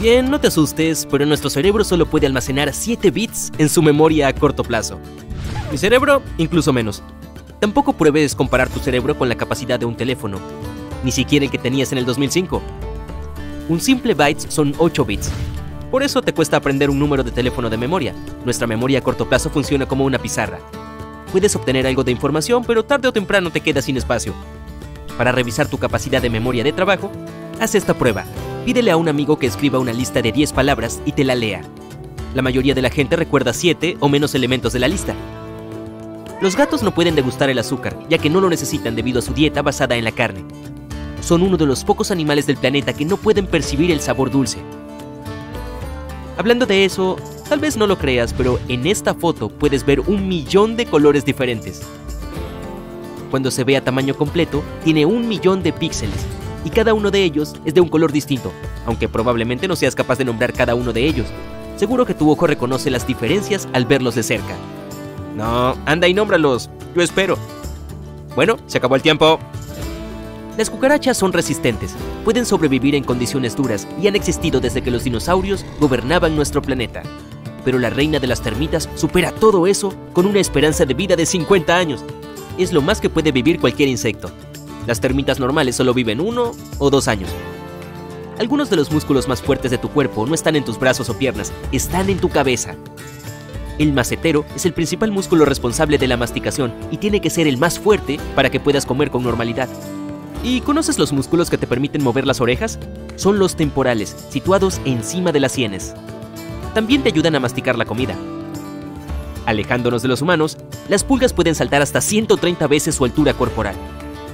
Bien, 0.00 0.30
no 0.30 0.40
te 0.40 0.48
asustes, 0.48 1.06
pero 1.10 1.26
nuestro 1.26 1.50
cerebro 1.50 1.84
solo 1.84 2.06
puede 2.06 2.26
almacenar 2.26 2.72
7 2.72 3.10
bits 3.10 3.52
en 3.58 3.68
su 3.68 3.82
memoria 3.82 4.28
a 4.28 4.34
corto 4.34 4.62
plazo. 4.64 4.98
Mi 5.70 5.76
cerebro, 5.76 6.22
incluso 6.38 6.72
menos. 6.72 7.02
Tampoco 7.58 7.92
pruebes 7.92 8.34
comparar 8.34 8.70
tu 8.70 8.80
cerebro 8.80 9.18
con 9.18 9.28
la 9.28 9.34
capacidad 9.34 9.78
de 9.78 9.84
un 9.84 9.96
teléfono, 9.96 10.38
ni 11.04 11.12
siquiera 11.12 11.44
el 11.44 11.50
que 11.50 11.58
tenías 11.58 11.92
en 11.92 11.98
el 11.98 12.06
2005. 12.06 12.62
Un 13.68 13.80
simple 13.80 14.14
byte 14.14 14.50
son 14.50 14.74
8 14.78 15.04
bits. 15.04 15.30
Por 15.90 16.02
eso 16.02 16.22
te 16.22 16.32
cuesta 16.32 16.56
aprender 16.56 16.88
un 16.88 16.98
número 16.98 17.22
de 17.22 17.30
teléfono 17.30 17.68
de 17.68 17.76
memoria. 17.76 18.14
Nuestra 18.44 18.66
memoria 18.66 19.00
a 19.00 19.02
corto 19.02 19.28
plazo 19.28 19.50
funciona 19.50 19.86
como 19.86 20.04
una 20.04 20.18
pizarra. 20.18 20.60
Puedes 21.30 21.54
obtener 21.54 21.86
algo 21.86 22.04
de 22.04 22.12
información, 22.12 22.64
pero 22.64 22.84
tarde 22.84 23.08
o 23.08 23.12
temprano 23.12 23.50
te 23.50 23.60
quedas 23.60 23.84
sin 23.84 23.96
espacio. 23.96 24.32
Para 25.18 25.32
revisar 25.32 25.68
tu 25.68 25.78
capacidad 25.78 26.22
de 26.22 26.30
memoria 26.30 26.64
de 26.64 26.72
trabajo, 26.72 27.12
haz 27.60 27.74
esta 27.74 27.94
prueba. 27.94 28.24
Pídele 28.64 28.90
a 28.90 28.98
un 28.98 29.08
amigo 29.08 29.38
que 29.38 29.46
escriba 29.46 29.78
una 29.78 29.94
lista 29.94 30.20
de 30.20 30.32
10 30.32 30.52
palabras 30.52 31.00
y 31.06 31.12
te 31.12 31.24
la 31.24 31.34
lea. 31.34 31.62
La 32.34 32.42
mayoría 32.42 32.74
de 32.74 32.82
la 32.82 32.90
gente 32.90 33.16
recuerda 33.16 33.54
7 33.54 33.96
o 34.00 34.08
menos 34.10 34.34
elementos 34.34 34.74
de 34.74 34.78
la 34.78 34.86
lista. 34.86 35.14
Los 36.42 36.56
gatos 36.56 36.82
no 36.82 36.92
pueden 36.92 37.14
degustar 37.14 37.48
el 37.48 37.58
azúcar, 37.58 37.98
ya 38.10 38.18
que 38.18 38.28
no 38.28 38.38
lo 38.38 38.50
necesitan 38.50 38.94
debido 38.94 39.20
a 39.20 39.22
su 39.22 39.32
dieta 39.32 39.62
basada 39.62 39.96
en 39.96 40.04
la 40.04 40.12
carne. 40.12 40.44
Son 41.22 41.42
uno 41.42 41.56
de 41.56 41.64
los 41.64 41.84
pocos 41.84 42.10
animales 42.10 42.46
del 42.46 42.58
planeta 42.58 42.92
que 42.92 43.06
no 43.06 43.16
pueden 43.16 43.46
percibir 43.46 43.90
el 43.90 44.00
sabor 44.00 44.30
dulce. 44.30 44.58
Hablando 46.36 46.66
de 46.66 46.84
eso, 46.84 47.16
tal 47.48 47.60
vez 47.60 47.78
no 47.78 47.86
lo 47.86 47.96
creas, 47.98 48.34
pero 48.34 48.60
en 48.68 48.86
esta 48.86 49.14
foto 49.14 49.48
puedes 49.48 49.86
ver 49.86 50.00
un 50.00 50.28
millón 50.28 50.76
de 50.76 50.84
colores 50.84 51.24
diferentes. 51.24 51.80
Cuando 53.30 53.50
se 53.50 53.64
ve 53.64 53.78
a 53.78 53.84
tamaño 53.84 54.14
completo, 54.14 54.62
tiene 54.84 55.06
un 55.06 55.28
millón 55.28 55.62
de 55.62 55.72
píxeles, 55.72 56.26
y 56.64 56.70
cada 56.70 56.94
uno 56.94 57.10
de 57.10 57.22
ellos 57.22 57.54
es 57.64 57.74
de 57.74 57.80
un 57.80 57.88
color 57.88 58.12
distinto, 58.12 58.52
aunque 58.86 59.08
probablemente 59.08 59.68
no 59.68 59.76
seas 59.76 59.94
capaz 59.94 60.18
de 60.18 60.24
nombrar 60.24 60.52
cada 60.52 60.74
uno 60.74 60.92
de 60.92 61.06
ellos. 61.06 61.26
Seguro 61.76 62.04
que 62.04 62.14
tu 62.14 62.30
ojo 62.30 62.46
reconoce 62.46 62.90
las 62.90 63.06
diferencias 63.06 63.68
al 63.72 63.86
verlos 63.86 64.14
de 64.14 64.22
cerca. 64.22 64.54
No, 65.34 65.74
anda 65.86 66.08
y 66.08 66.14
nómbralos, 66.14 66.68
yo 66.94 67.02
espero. 67.02 67.38
Bueno, 68.34 68.56
se 68.66 68.78
acabó 68.78 68.96
el 68.96 69.02
tiempo. 69.02 69.38
Las 70.58 70.68
cucarachas 70.68 71.16
son 71.16 71.32
resistentes, 71.32 71.94
pueden 72.24 72.44
sobrevivir 72.44 72.94
en 72.94 73.04
condiciones 73.04 73.56
duras 73.56 73.88
y 74.00 74.08
han 74.08 74.16
existido 74.16 74.60
desde 74.60 74.82
que 74.82 74.90
los 74.90 75.04
dinosaurios 75.04 75.64
gobernaban 75.78 76.36
nuestro 76.36 76.60
planeta. 76.60 77.02
Pero 77.64 77.78
la 77.78 77.90
reina 77.90 78.18
de 78.18 78.26
las 78.26 78.42
termitas 78.42 78.88
supera 78.94 79.32
todo 79.32 79.66
eso 79.66 79.94
con 80.12 80.26
una 80.26 80.40
esperanza 80.40 80.84
de 80.84 80.94
vida 80.94 81.16
de 81.16 81.26
50 81.26 81.76
años. 81.76 82.04
Es 82.58 82.72
lo 82.72 82.82
más 82.82 83.00
que 83.00 83.08
puede 83.08 83.32
vivir 83.32 83.60
cualquier 83.60 83.88
insecto. 83.88 84.30
Las 84.86 85.00
termitas 85.00 85.38
normales 85.38 85.76
solo 85.76 85.94
viven 85.94 86.20
uno 86.20 86.52
o 86.78 86.90
dos 86.90 87.08
años. 87.08 87.30
Algunos 88.38 88.70
de 88.70 88.76
los 88.76 88.90
músculos 88.90 89.28
más 89.28 89.42
fuertes 89.42 89.70
de 89.70 89.78
tu 89.78 89.90
cuerpo 89.90 90.26
no 90.26 90.34
están 90.34 90.56
en 90.56 90.64
tus 90.64 90.78
brazos 90.78 91.10
o 91.10 91.18
piernas, 91.18 91.52
están 91.72 92.08
en 92.08 92.18
tu 92.18 92.30
cabeza. 92.30 92.74
El 93.78 93.92
macetero 93.92 94.44
es 94.56 94.66
el 94.66 94.72
principal 94.72 95.10
músculo 95.10 95.44
responsable 95.44 95.98
de 95.98 96.08
la 96.08 96.16
masticación 96.16 96.72
y 96.90 96.96
tiene 96.96 97.20
que 97.20 97.30
ser 97.30 97.46
el 97.46 97.58
más 97.58 97.78
fuerte 97.78 98.18
para 98.34 98.50
que 98.50 98.60
puedas 98.60 98.86
comer 98.86 99.10
con 99.10 99.22
normalidad. 99.22 99.68
¿Y 100.42 100.62
conoces 100.62 100.98
los 100.98 101.12
músculos 101.12 101.50
que 101.50 101.58
te 101.58 101.66
permiten 101.66 102.02
mover 102.02 102.26
las 102.26 102.40
orejas? 102.40 102.78
Son 103.16 103.38
los 103.38 103.56
temporales, 103.56 104.16
situados 104.30 104.80
encima 104.86 105.32
de 105.32 105.40
las 105.40 105.52
sienes. 105.52 105.94
También 106.72 107.02
te 107.02 107.10
ayudan 107.10 107.34
a 107.34 107.40
masticar 107.40 107.76
la 107.76 107.84
comida. 107.84 108.14
Alejándonos 109.44 110.00
de 110.00 110.08
los 110.08 110.22
humanos, 110.22 110.56
las 110.88 111.04
pulgas 111.04 111.34
pueden 111.34 111.54
saltar 111.54 111.82
hasta 111.82 112.00
130 112.00 112.66
veces 112.68 112.94
su 112.94 113.04
altura 113.04 113.34
corporal. 113.34 113.74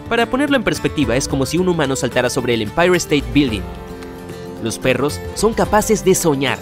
Para 0.08 0.26
ponerlo 0.26 0.56
en 0.56 0.62
perspectiva, 0.62 1.16
es 1.16 1.26
como 1.26 1.46
si 1.46 1.58
un 1.58 1.68
humano 1.68 1.96
saltara 1.96 2.30
sobre 2.30 2.54
el 2.54 2.62
Empire 2.62 2.96
State 2.96 3.24
Building. 3.34 3.62
Los 4.62 4.78
perros 4.78 5.20
son 5.34 5.52
capaces 5.52 6.04
de 6.04 6.14
soñar. 6.14 6.58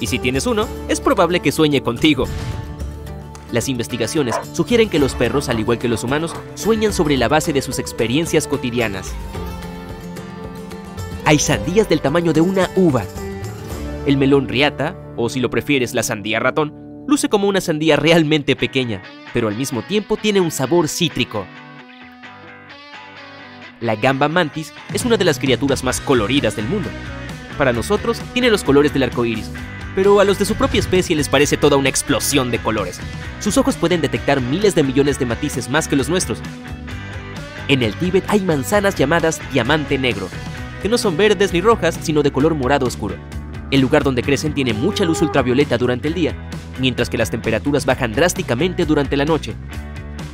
Y 0.00 0.06
si 0.06 0.18
tienes 0.18 0.46
uno, 0.46 0.66
es 0.88 1.00
probable 1.00 1.40
que 1.40 1.52
sueñe 1.52 1.80
contigo. 1.80 2.26
Las 3.52 3.68
investigaciones 3.68 4.34
sugieren 4.52 4.90
que 4.90 4.98
los 4.98 5.14
perros, 5.14 5.48
al 5.48 5.60
igual 5.60 5.78
que 5.78 5.88
los 5.88 6.04
humanos, 6.04 6.34
sueñan 6.56 6.92
sobre 6.92 7.16
la 7.16 7.28
base 7.28 7.52
de 7.52 7.62
sus 7.62 7.78
experiencias 7.78 8.46
cotidianas. 8.46 9.12
Hay 11.24 11.38
sandías 11.38 11.88
del 11.88 12.02
tamaño 12.02 12.34
de 12.34 12.42
una 12.42 12.68
uva. 12.76 13.04
El 14.04 14.18
melón 14.18 14.46
riata, 14.46 14.94
o 15.16 15.30
si 15.30 15.40
lo 15.40 15.48
prefieres 15.48 15.94
la 15.94 16.02
sandía 16.02 16.38
ratón, 16.38 16.74
luce 17.06 17.30
como 17.30 17.48
una 17.48 17.62
sandía 17.62 17.96
realmente 17.96 18.56
pequeña, 18.56 19.02
pero 19.32 19.48
al 19.48 19.56
mismo 19.56 19.82
tiempo 19.82 20.18
tiene 20.18 20.40
un 20.40 20.50
sabor 20.50 20.88
cítrico. 20.88 21.46
La 23.80 23.96
gamba 23.96 24.28
mantis 24.28 24.72
es 24.92 25.04
una 25.04 25.16
de 25.16 25.24
las 25.24 25.38
criaturas 25.38 25.82
más 25.82 26.00
coloridas 26.00 26.56
del 26.56 26.66
mundo. 26.66 26.88
Para 27.58 27.72
nosotros 27.72 28.20
tiene 28.32 28.50
los 28.50 28.64
colores 28.64 28.92
del 28.92 29.02
arco 29.02 29.24
iris, 29.24 29.50
pero 29.94 30.20
a 30.20 30.24
los 30.24 30.38
de 30.38 30.44
su 30.44 30.54
propia 30.54 30.80
especie 30.80 31.16
les 31.16 31.28
parece 31.28 31.56
toda 31.56 31.76
una 31.76 31.88
explosión 31.88 32.50
de 32.50 32.58
colores. 32.58 33.00
Sus 33.40 33.58
ojos 33.58 33.76
pueden 33.76 34.00
detectar 34.00 34.40
miles 34.40 34.74
de 34.74 34.82
millones 34.82 35.18
de 35.18 35.26
matices 35.26 35.68
más 35.68 35.88
que 35.88 35.96
los 35.96 36.08
nuestros. 36.08 36.38
En 37.68 37.82
el 37.82 37.94
Tíbet 37.94 38.24
hay 38.28 38.40
manzanas 38.40 38.94
llamadas 38.94 39.40
diamante 39.52 39.98
negro, 39.98 40.28
que 40.82 40.88
no 40.88 40.98
son 40.98 41.16
verdes 41.16 41.52
ni 41.52 41.60
rojas, 41.60 41.98
sino 42.00 42.22
de 42.22 42.30
color 42.30 42.54
morado 42.54 42.86
oscuro. 42.86 43.16
El 43.70 43.80
lugar 43.80 44.04
donde 44.04 44.22
crecen 44.22 44.54
tiene 44.54 44.72
mucha 44.72 45.04
luz 45.04 45.20
ultravioleta 45.22 45.78
durante 45.78 46.08
el 46.08 46.14
día, 46.14 46.34
mientras 46.78 47.10
que 47.10 47.18
las 47.18 47.30
temperaturas 47.30 47.86
bajan 47.86 48.12
drásticamente 48.12 48.84
durante 48.84 49.16
la 49.16 49.24
noche, 49.24 49.54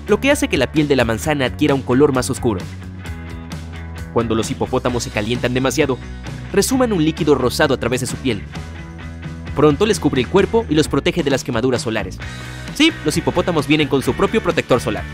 lo 0.08 0.20
que 0.20 0.30
hace 0.30 0.48
que 0.48 0.58
la 0.58 0.72
piel 0.72 0.88
de 0.88 0.96
la 0.96 1.04
manzana 1.04 1.46
adquiera 1.46 1.74
un 1.74 1.82
color 1.82 2.12
más 2.12 2.28
oscuro. 2.30 2.60
Cuando 4.12 4.34
los 4.34 4.50
hipopótamos 4.50 5.04
se 5.04 5.10
calientan 5.10 5.54
demasiado, 5.54 5.98
resuman 6.52 6.92
un 6.92 7.04
líquido 7.04 7.34
rosado 7.34 7.74
a 7.74 7.80
través 7.80 8.00
de 8.00 8.06
su 8.06 8.16
piel. 8.16 8.42
Pronto 9.54 9.86
les 9.86 10.00
cubre 10.00 10.22
el 10.22 10.28
cuerpo 10.28 10.64
y 10.68 10.74
los 10.74 10.88
protege 10.88 11.22
de 11.22 11.30
las 11.30 11.44
quemaduras 11.44 11.82
solares. 11.82 12.18
Sí, 12.74 12.92
los 13.04 13.16
hipopótamos 13.16 13.66
vienen 13.66 13.88
con 13.88 14.02
su 14.02 14.14
propio 14.14 14.42
protector 14.42 14.80
solar. 14.80 15.04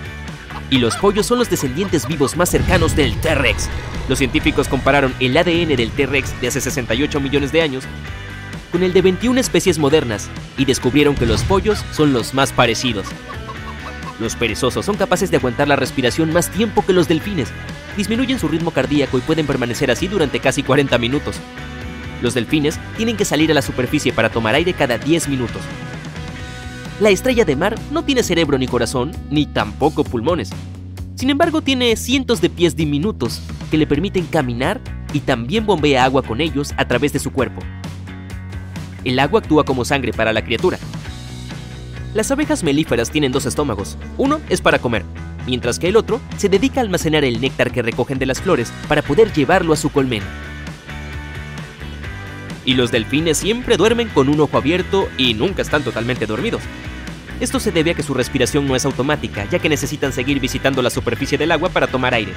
Y 0.70 0.78
los 0.78 0.96
pollos 0.96 1.26
son 1.26 1.38
los 1.38 1.50
descendientes 1.50 2.06
vivos 2.06 2.36
más 2.36 2.50
cercanos 2.50 2.96
del 2.96 3.16
T-Rex. 3.20 3.68
Los 4.08 4.18
científicos 4.18 4.68
compararon 4.68 5.14
el 5.20 5.36
ADN 5.36 5.76
del 5.76 5.90
T-Rex 5.90 6.40
de 6.40 6.48
hace 6.48 6.60
68 6.60 7.20
millones 7.20 7.52
de 7.52 7.62
años 7.62 7.84
con 8.72 8.82
el 8.82 8.92
de 8.92 9.02
21 9.02 9.40
especies 9.40 9.78
modernas 9.78 10.28
y 10.58 10.64
descubrieron 10.64 11.14
que 11.14 11.26
los 11.26 11.42
pollos 11.44 11.84
son 11.92 12.12
los 12.12 12.34
más 12.34 12.52
parecidos. 12.52 13.06
Los 14.18 14.34
perezosos 14.34 14.84
son 14.84 14.96
capaces 14.96 15.30
de 15.30 15.36
aguantar 15.36 15.68
la 15.68 15.76
respiración 15.76 16.32
más 16.32 16.50
tiempo 16.50 16.84
que 16.84 16.92
los 16.92 17.06
delfines, 17.06 17.48
disminuyen 17.96 18.38
su 18.38 18.48
ritmo 18.48 18.70
cardíaco 18.70 19.18
y 19.18 19.22
pueden 19.22 19.46
permanecer 19.46 19.90
así 19.90 20.08
durante 20.08 20.40
casi 20.40 20.62
40 20.62 20.98
minutos. 20.98 21.36
Los 22.22 22.34
delfines 22.34 22.78
tienen 22.96 23.16
que 23.16 23.24
salir 23.24 23.50
a 23.50 23.54
la 23.54 23.62
superficie 23.62 24.12
para 24.12 24.30
tomar 24.30 24.54
aire 24.54 24.72
cada 24.72 24.98
10 24.98 25.28
minutos. 25.28 25.62
La 27.00 27.10
estrella 27.10 27.44
de 27.44 27.56
mar 27.56 27.74
no 27.90 28.04
tiene 28.04 28.22
cerebro 28.22 28.56
ni 28.56 28.66
corazón, 28.66 29.12
ni 29.30 29.46
tampoco 29.46 30.02
pulmones. 30.02 30.50
Sin 31.14 31.30
embargo, 31.30 31.60
tiene 31.62 31.94
cientos 31.96 32.40
de 32.40 32.50
pies 32.50 32.74
diminutos 32.74 33.40
que 33.70 33.76
le 33.76 33.86
permiten 33.86 34.26
caminar 34.26 34.80
y 35.12 35.20
también 35.20 35.66
bombea 35.66 36.04
agua 36.04 36.22
con 36.22 36.40
ellos 36.40 36.72
a 36.76 36.86
través 36.86 37.12
de 37.12 37.18
su 37.18 37.32
cuerpo. 37.32 37.62
El 39.04 39.18
agua 39.18 39.40
actúa 39.40 39.64
como 39.64 39.84
sangre 39.84 40.12
para 40.12 40.32
la 40.32 40.44
criatura. 40.44 40.78
Las 42.14 42.30
abejas 42.30 42.62
melíferas 42.62 43.10
tienen 43.10 43.30
dos 43.30 43.46
estómagos. 43.46 43.98
Uno 44.16 44.40
es 44.48 44.60
para 44.62 44.78
comer, 44.78 45.04
mientras 45.46 45.78
que 45.78 45.88
el 45.88 45.96
otro 45.96 46.20
se 46.36 46.48
dedica 46.48 46.80
a 46.80 46.84
almacenar 46.84 47.24
el 47.24 47.40
néctar 47.40 47.72
que 47.72 47.82
recogen 47.82 48.18
de 48.18 48.26
las 48.26 48.40
flores 48.40 48.72
para 48.88 49.02
poder 49.02 49.32
llevarlo 49.32 49.72
a 49.72 49.76
su 49.76 49.90
colmena. 49.90 50.26
Y 52.64 52.74
los 52.74 52.90
delfines 52.90 53.38
siempre 53.38 53.76
duermen 53.76 54.08
con 54.08 54.28
un 54.28 54.40
ojo 54.40 54.58
abierto 54.58 55.08
y 55.16 55.34
nunca 55.34 55.62
están 55.62 55.84
totalmente 55.84 56.26
dormidos. 56.26 56.62
Esto 57.38 57.60
se 57.60 57.70
debe 57.70 57.92
a 57.92 57.94
que 57.94 58.02
su 58.02 58.14
respiración 58.14 58.66
no 58.66 58.74
es 58.74 58.84
automática, 58.84 59.46
ya 59.50 59.58
que 59.58 59.68
necesitan 59.68 60.12
seguir 60.12 60.40
visitando 60.40 60.82
la 60.82 60.90
superficie 60.90 61.38
del 61.38 61.52
agua 61.52 61.68
para 61.68 61.86
tomar 61.86 62.14
aire. 62.14 62.32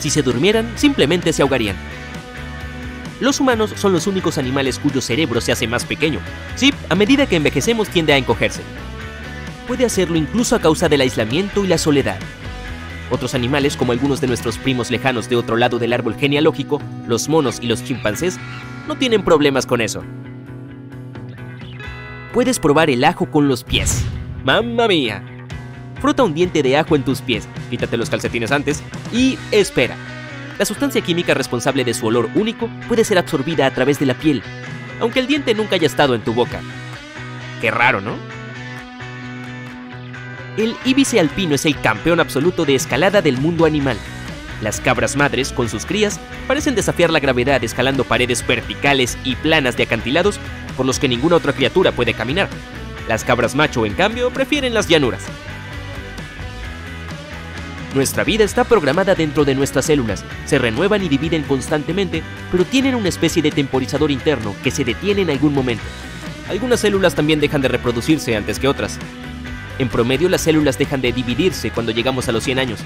Si 0.00 0.10
se 0.10 0.22
durmieran, 0.22 0.70
simplemente 0.76 1.32
se 1.32 1.42
ahogarían. 1.42 1.76
Los 3.20 3.40
humanos 3.40 3.72
son 3.76 3.92
los 3.92 4.06
únicos 4.06 4.38
animales 4.38 4.78
cuyo 4.78 5.00
cerebro 5.00 5.40
se 5.40 5.52
hace 5.52 5.66
más 5.66 5.84
pequeño. 5.84 6.20
Sí, 6.54 6.72
a 6.88 6.94
medida 6.94 7.26
que 7.26 7.36
envejecemos 7.36 7.88
tiende 7.88 8.12
a 8.12 8.16
encogerse. 8.16 8.62
Puede 9.68 9.84
hacerlo 9.84 10.16
incluso 10.16 10.56
a 10.56 10.60
causa 10.60 10.88
del 10.88 11.02
aislamiento 11.02 11.62
y 11.62 11.68
la 11.68 11.76
soledad. 11.76 12.18
Otros 13.10 13.34
animales, 13.34 13.76
como 13.76 13.92
algunos 13.92 14.18
de 14.20 14.26
nuestros 14.26 14.56
primos 14.56 14.90
lejanos 14.90 15.28
de 15.28 15.36
otro 15.36 15.58
lado 15.58 15.78
del 15.78 15.92
árbol 15.92 16.16
genealógico, 16.16 16.80
los 17.06 17.28
monos 17.28 17.58
y 17.60 17.66
los 17.66 17.84
chimpancés, 17.84 18.38
no 18.86 18.96
tienen 18.96 19.22
problemas 19.22 19.66
con 19.66 19.82
eso. 19.82 20.02
Puedes 22.32 22.58
probar 22.58 22.88
el 22.88 23.04
ajo 23.04 23.30
con 23.30 23.46
los 23.46 23.62
pies. 23.62 24.04
¡Mamma 24.42 24.88
mía! 24.88 25.22
Frota 26.00 26.22
un 26.22 26.32
diente 26.32 26.62
de 26.62 26.76
ajo 26.76 26.96
en 26.96 27.02
tus 27.02 27.20
pies, 27.20 27.46
quítate 27.68 27.98
los 27.98 28.08
calcetines 28.08 28.52
antes 28.52 28.82
y 29.12 29.38
espera. 29.50 29.96
La 30.58 30.64
sustancia 30.64 31.02
química 31.02 31.34
responsable 31.34 31.84
de 31.84 31.92
su 31.92 32.06
olor 32.06 32.30
único 32.34 32.70
puede 32.88 33.04
ser 33.04 33.18
absorbida 33.18 33.66
a 33.66 33.74
través 33.74 33.98
de 33.98 34.06
la 34.06 34.14
piel, 34.14 34.42
aunque 35.00 35.20
el 35.20 35.26
diente 35.26 35.54
nunca 35.54 35.76
haya 35.76 35.86
estado 35.86 36.14
en 36.14 36.22
tu 36.22 36.32
boca. 36.32 36.60
Qué 37.60 37.70
raro, 37.70 38.00
¿no? 38.00 38.27
El 40.58 40.76
íbice 40.84 41.20
alpino 41.20 41.54
es 41.54 41.64
el 41.66 41.80
campeón 41.80 42.18
absoluto 42.18 42.64
de 42.64 42.74
escalada 42.74 43.22
del 43.22 43.38
mundo 43.38 43.64
animal. 43.64 43.96
Las 44.60 44.80
cabras 44.80 45.14
madres, 45.14 45.52
con 45.52 45.68
sus 45.68 45.86
crías, 45.86 46.18
parecen 46.48 46.74
desafiar 46.74 47.10
la 47.10 47.20
gravedad 47.20 47.62
escalando 47.62 48.02
paredes 48.02 48.44
verticales 48.44 49.16
y 49.22 49.36
planas 49.36 49.76
de 49.76 49.84
acantilados 49.84 50.40
por 50.76 50.84
los 50.84 50.98
que 50.98 51.06
ninguna 51.06 51.36
otra 51.36 51.52
criatura 51.52 51.92
puede 51.92 52.12
caminar. 52.12 52.48
Las 53.06 53.22
cabras 53.22 53.54
macho, 53.54 53.86
en 53.86 53.94
cambio, 53.94 54.32
prefieren 54.32 54.74
las 54.74 54.88
llanuras. 54.88 55.22
Nuestra 57.94 58.24
vida 58.24 58.42
está 58.42 58.64
programada 58.64 59.14
dentro 59.14 59.44
de 59.44 59.54
nuestras 59.54 59.84
células, 59.84 60.24
se 60.44 60.58
renuevan 60.58 61.04
y 61.04 61.08
dividen 61.08 61.44
constantemente, 61.44 62.20
pero 62.50 62.64
tienen 62.64 62.96
una 62.96 63.08
especie 63.08 63.42
de 63.42 63.52
temporizador 63.52 64.10
interno 64.10 64.56
que 64.64 64.72
se 64.72 64.84
detiene 64.84 65.22
en 65.22 65.30
algún 65.30 65.54
momento. 65.54 65.84
Algunas 66.48 66.80
células 66.80 67.14
también 67.14 67.38
dejan 67.38 67.62
de 67.62 67.68
reproducirse 67.68 68.34
antes 68.34 68.58
que 68.58 68.66
otras. 68.66 68.98
En 69.78 69.88
promedio, 69.88 70.28
las 70.28 70.40
células 70.40 70.76
dejan 70.78 71.00
de 71.00 71.12
dividirse 71.12 71.70
cuando 71.70 71.92
llegamos 71.92 72.28
a 72.28 72.32
los 72.32 72.44
100 72.44 72.58
años. 72.58 72.80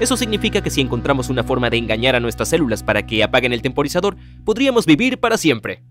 Eso 0.00 0.16
significa 0.16 0.60
que 0.60 0.70
si 0.70 0.80
encontramos 0.80 1.28
una 1.28 1.44
forma 1.44 1.70
de 1.70 1.76
engañar 1.76 2.14
a 2.14 2.20
nuestras 2.20 2.48
células 2.48 2.82
para 2.82 3.06
que 3.06 3.22
apaguen 3.22 3.52
el 3.52 3.62
temporizador, 3.62 4.16
podríamos 4.44 4.86
vivir 4.86 5.18
para 5.18 5.36
siempre. 5.36 5.82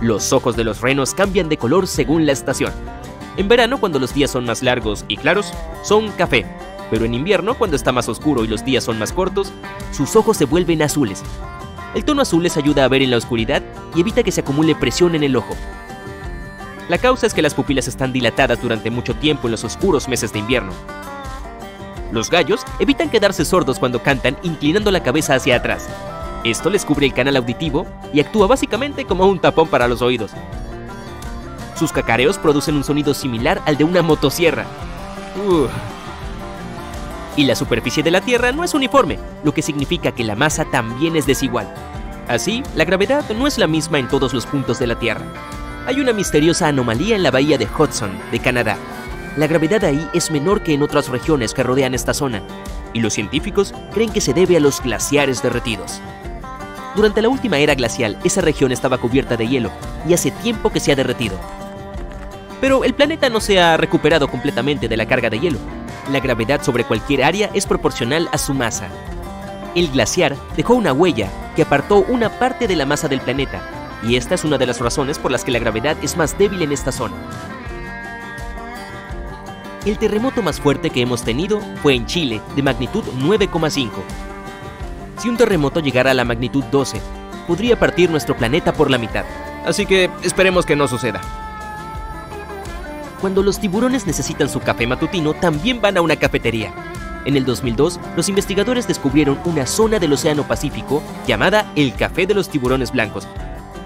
Los 0.00 0.32
ojos 0.32 0.56
de 0.56 0.64
los 0.64 0.80
renos 0.80 1.14
cambian 1.14 1.48
de 1.48 1.56
color 1.56 1.86
según 1.86 2.26
la 2.26 2.32
estación. 2.32 2.72
En 3.36 3.48
verano, 3.48 3.78
cuando 3.78 3.98
los 3.98 4.12
días 4.12 4.30
son 4.30 4.44
más 4.44 4.62
largos 4.62 5.04
y 5.08 5.16
claros, 5.16 5.52
son 5.82 6.10
café, 6.12 6.44
pero 6.90 7.04
en 7.04 7.14
invierno, 7.14 7.54
cuando 7.54 7.76
está 7.76 7.92
más 7.92 8.08
oscuro 8.08 8.44
y 8.44 8.48
los 8.48 8.64
días 8.64 8.84
son 8.84 8.98
más 8.98 9.12
cortos, 9.12 9.52
sus 9.92 10.16
ojos 10.16 10.36
se 10.36 10.44
vuelven 10.44 10.82
azules. 10.82 11.22
El 11.94 12.04
tono 12.04 12.22
azul 12.22 12.42
les 12.42 12.56
ayuda 12.56 12.84
a 12.84 12.88
ver 12.88 13.00
en 13.02 13.10
la 13.10 13.18
oscuridad 13.18 13.62
y 13.94 14.00
evita 14.00 14.22
que 14.22 14.32
se 14.32 14.40
acumule 14.40 14.74
presión 14.74 15.14
en 15.14 15.22
el 15.22 15.36
ojo. 15.36 15.54
La 16.92 16.98
causa 16.98 17.26
es 17.26 17.32
que 17.32 17.40
las 17.40 17.54
pupilas 17.54 17.88
están 17.88 18.12
dilatadas 18.12 18.60
durante 18.60 18.90
mucho 18.90 19.14
tiempo 19.14 19.48
en 19.48 19.52
los 19.52 19.64
oscuros 19.64 20.08
meses 20.08 20.30
de 20.30 20.40
invierno. 20.40 20.74
Los 22.10 22.28
gallos 22.28 22.66
evitan 22.80 23.08
quedarse 23.08 23.46
sordos 23.46 23.78
cuando 23.78 24.02
cantan 24.02 24.36
inclinando 24.42 24.90
la 24.90 25.02
cabeza 25.02 25.34
hacia 25.34 25.56
atrás. 25.56 25.88
Esto 26.44 26.68
les 26.68 26.84
cubre 26.84 27.06
el 27.06 27.14
canal 27.14 27.36
auditivo 27.36 27.86
y 28.12 28.20
actúa 28.20 28.46
básicamente 28.46 29.06
como 29.06 29.24
un 29.26 29.38
tapón 29.38 29.68
para 29.68 29.88
los 29.88 30.02
oídos. 30.02 30.32
Sus 31.78 31.92
cacareos 31.92 32.36
producen 32.36 32.76
un 32.76 32.84
sonido 32.84 33.14
similar 33.14 33.62
al 33.64 33.78
de 33.78 33.84
una 33.84 34.02
motosierra. 34.02 34.66
Y 37.38 37.44
la 37.44 37.54
superficie 37.56 38.02
de 38.02 38.10
la 38.10 38.20
Tierra 38.20 38.52
no 38.52 38.64
es 38.64 38.74
uniforme, 38.74 39.18
lo 39.44 39.54
que 39.54 39.62
significa 39.62 40.12
que 40.12 40.24
la 40.24 40.36
masa 40.36 40.66
también 40.66 41.16
es 41.16 41.24
desigual. 41.24 41.72
Así, 42.28 42.62
la 42.76 42.84
gravedad 42.84 43.24
no 43.30 43.46
es 43.46 43.56
la 43.56 43.66
misma 43.66 43.98
en 43.98 44.08
todos 44.08 44.34
los 44.34 44.44
puntos 44.44 44.78
de 44.78 44.88
la 44.88 44.98
Tierra. 44.98 45.24
Hay 45.84 46.00
una 46.00 46.12
misteriosa 46.12 46.68
anomalía 46.68 47.16
en 47.16 47.24
la 47.24 47.32
bahía 47.32 47.58
de 47.58 47.66
Hudson, 47.66 48.12
de 48.30 48.38
Canadá. 48.38 48.76
La 49.36 49.48
gravedad 49.48 49.82
ahí 49.84 50.08
es 50.14 50.30
menor 50.30 50.62
que 50.62 50.74
en 50.74 50.82
otras 50.82 51.08
regiones 51.08 51.54
que 51.54 51.64
rodean 51.64 51.92
esta 51.92 52.14
zona, 52.14 52.40
y 52.92 53.00
los 53.00 53.14
científicos 53.14 53.74
creen 53.92 54.12
que 54.12 54.20
se 54.20 54.32
debe 54.32 54.56
a 54.56 54.60
los 54.60 54.80
glaciares 54.80 55.42
derretidos. 55.42 56.00
Durante 56.94 57.20
la 57.20 57.28
última 57.28 57.58
era 57.58 57.74
glacial, 57.74 58.16
esa 58.22 58.42
región 58.42 58.70
estaba 58.70 58.98
cubierta 58.98 59.36
de 59.36 59.48
hielo, 59.48 59.72
y 60.08 60.14
hace 60.14 60.30
tiempo 60.30 60.70
que 60.70 60.78
se 60.78 60.92
ha 60.92 60.96
derretido. 60.96 61.36
Pero 62.60 62.84
el 62.84 62.94
planeta 62.94 63.28
no 63.28 63.40
se 63.40 63.60
ha 63.60 63.76
recuperado 63.76 64.28
completamente 64.28 64.86
de 64.86 64.96
la 64.96 65.06
carga 65.06 65.30
de 65.30 65.40
hielo. 65.40 65.58
La 66.12 66.20
gravedad 66.20 66.62
sobre 66.62 66.84
cualquier 66.84 67.24
área 67.24 67.50
es 67.54 67.66
proporcional 67.66 68.28
a 68.30 68.38
su 68.38 68.54
masa. 68.54 68.86
El 69.74 69.88
glaciar 69.88 70.36
dejó 70.56 70.74
una 70.74 70.92
huella 70.92 71.28
que 71.56 71.62
apartó 71.62 72.04
una 72.08 72.38
parte 72.38 72.68
de 72.68 72.76
la 72.76 72.86
masa 72.86 73.08
del 73.08 73.20
planeta, 73.20 73.60
y 74.02 74.16
esta 74.16 74.34
es 74.34 74.44
una 74.44 74.58
de 74.58 74.66
las 74.66 74.80
razones 74.80 75.18
por 75.18 75.30
las 75.30 75.44
que 75.44 75.52
la 75.52 75.58
gravedad 75.58 75.96
es 76.02 76.16
más 76.16 76.36
débil 76.36 76.62
en 76.62 76.72
esta 76.72 76.92
zona. 76.92 77.14
El 79.84 79.98
terremoto 79.98 80.42
más 80.42 80.60
fuerte 80.60 80.90
que 80.90 81.02
hemos 81.02 81.24
tenido 81.24 81.60
fue 81.82 81.94
en 81.94 82.06
Chile, 82.06 82.40
de 82.54 82.62
magnitud 82.62 83.02
9,5. 83.18 83.90
Si 85.18 85.28
un 85.28 85.36
terremoto 85.36 85.80
llegara 85.80 86.12
a 86.12 86.14
la 86.14 86.24
magnitud 86.24 86.64
12, 86.70 87.00
podría 87.46 87.78
partir 87.78 88.10
nuestro 88.10 88.36
planeta 88.36 88.72
por 88.72 88.90
la 88.90 88.98
mitad. 88.98 89.24
Así 89.66 89.86
que 89.86 90.10
esperemos 90.22 90.66
que 90.66 90.76
no 90.76 90.86
suceda. 90.86 91.20
Cuando 93.20 93.42
los 93.42 93.60
tiburones 93.60 94.06
necesitan 94.06 94.48
su 94.48 94.60
café 94.60 94.86
matutino, 94.86 95.34
también 95.34 95.80
van 95.80 95.96
a 95.96 96.00
una 96.00 96.16
cafetería. 96.16 96.72
En 97.24 97.36
el 97.36 97.44
2002, 97.44 98.00
los 98.16 98.28
investigadores 98.28 98.88
descubrieron 98.88 99.38
una 99.44 99.66
zona 99.66 100.00
del 100.00 100.12
Océano 100.12 100.42
Pacífico 100.42 101.02
llamada 101.24 101.70
el 101.76 101.94
Café 101.94 102.26
de 102.26 102.34
los 102.34 102.48
Tiburones 102.48 102.90
Blancos, 102.90 103.28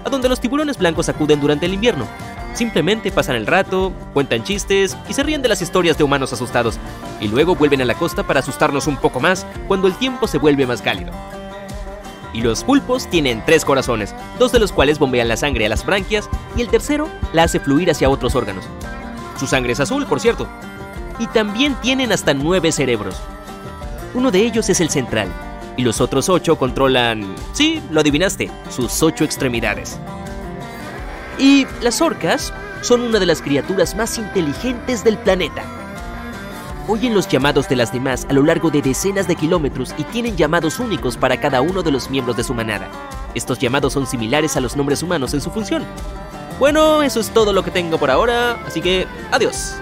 a 0.07 0.09
donde 0.09 0.29
los 0.29 0.39
tiburones 0.39 0.77
blancos 0.77 1.09
acuden 1.09 1.39
durante 1.39 1.65
el 1.65 1.73
invierno. 1.73 2.07
Simplemente 2.53 3.11
pasan 3.11 3.35
el 3.35 3.45
rato, 3.45 3.93
cuentan 4.13 4.43
chistes 4.43 4.97
y 5.07 5.13
se 5.13 5.21
ríen 5.21 5.41
de 5.41 5.49
las 5.49 5.61
historias 5.61 5.97
de 5.97 6.03
humanos 6.03 6.33
asustados, 6.33 6.79
y 7.19 7.27
luego 7.27 7.55
vuelven 7.55 7.81
a 7.81 7.85
la 7.85 7.93
costa 7.93 8.23
para 8.23 8.39
asustarnos 8.39 8.87
un 8.87 8.97
poco 8.97 9.19
más 9.19 9.45
cuando 9.67 9.87
el 9.87 9.93
tiempo 9.93 10.25
se 10.27 10.39
vuelve 10.39 10.65
más 10.65 10.81
cálido. 10.81 11.11
Y 12.33 12.41
los 12.41 12.63
pulpos 12.63 13.07
tienen 13.07 13.43
tres 13.45 13.65
corazones, 13.65 14.15
dos 14.39 14.51
de 14.51 14.59
los 14.59 14.71
cuales 14.71 14.97
bombean 14.97 15.27
la 15.27 15.37
sangre 15.37 15.65
a 15.65 15.69
las 15.69 15.85
branquias 15.85 16.29
y 16.55 16.61
el 16.61 16.69
tercero 16.69 17.09
la 17.33 17.43
hace 17.43 17.59
fluir 17.59 17.91
hacia 17.91 18.09
otros 18.09 18.35
órganos. 18.35 18.65
Su 19.39 19.45
sangre 19.45 19.73
es 19.73 19.79
azul, 19.79 20.05
por 20.05 20.19
cierto. 20.19 20.47
Y 21.19 21.27
también 21.27 21.75
tienen 21.81 22.11
hasta 22.11 22.33
nueve 22.33 22.71
cerebros. 22.71 23.17
Uno 24.13 24.31
de 24.31 24.39
ellos 24.39 24.69
es 24.69 24.79
el 24.81 24.89
central, 24.89 25.27
y 25.77 25.83
los 25.83 26.01
otros 26.01 26.27
ocho 26.27 26.57
controlan, 26.57 27.35
sí, 27.53 27.81
lo 27.91 28.01
adivinaste, 28.01 28.51
sus 28.69 29.01
ocho 29.01 29.23
extremidades. 29.23 29.97
Y 31.39 31.65
las 31.81 32.01
orcas 32.01 32.53
son 32.81 33.01
una 33.01 33.19
de 33.19 33.25
las 33.25 33.41
criaturas 33.41 33.95
más 33.95 34.17
inteligentes 34.17 35.03
del 35.03 35.17
planeta. 35.17 35.63
Oyen 36.89 37.13
los 37.13 37.27
llamados 37.27 37.69
de 37.69 37.75
las 37.75 37.93
demás 37.93 38.25
a 38.29 38.33
lo 38.33 38.43
largo 38.43 38.69
de 38.69 38.81
decenas 38.81 39.27
de 39.27 39.35
kilómetros 39.35 39.93
y 39.97 40.03
tienen 40.03 40.35
llamados 40.35 40.79
únicos 40.79 41.15
para 41.15 41.39
cada 41.39 41.61
uno 41.61 41.83
de 41.83 41.91
los 41.91 42.09
miembros 42.09 42.35
de 42.35 42.43
su 42.43 42.53
manada. 42.53 42.89
Estos 43.35 43.59
llamados 43.59 43.93
son 43.93 44.07
similares 44.07 44.57
a 44.57 44.61
los 44.61 44.75
nombres 44.75 45.03
humanos 45.03 45.33
en 45.33 45.41
su 45.41 45.51
función, 45.51 45.85
bueno, 46.59 47.03
eso 47.03 47.19
es 47.19 47.29
todo 47.29 47.53
lo 47.53 47.63
que 47.63 47.69
tengo 47.69 47.99
por 47.99 48.09
ahora, 48.09 48.57
así 48.65 48.81
que 48.81 49.05
adiós. 49.31 49.75